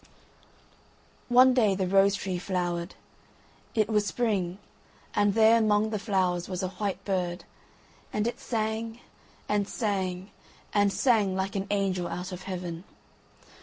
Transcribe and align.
One 1.29 1.53
day 1.53 1.75
the 1.75 1.85
rose 1.85 2.15
tree 2.15 2.39
flowered. 2.39 2.95
It 3.75 3.87
was 3.87 4.07
spring, 4.07 4.57
and 5.13 5.35
there 5.35 5.59
among 5.59 5.91
the 5.91 5.99
flowers 5.99 6.49
was 6.49 6.63
a 6.63 6.69
white 6.69 7.05
bird; 7.05 7.43
and 8.11 8.25
it 8.25 8.39
sang, 8.39 8.99
and 9.47 9.69
sang, 9.69 10.31
and 10.73 10.91
sang 10.91 11.35
like 11.35 11.55
an 11.55 11.67
angel 11.69 12.07
out 12.07 12.31
of 12.31 12.41
heaven. 12.45 12.83